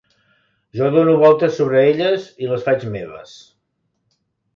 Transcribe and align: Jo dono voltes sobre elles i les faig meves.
Jo 0.77 0.87
dono 0.95 1.11
voltes 1.23 1.53
sobre 1.61 1.83
elles 1.89 2.25
i 2.45 2.49
les 2.53 2.65
faig 2.69 2.87
meves. 2.95 3.35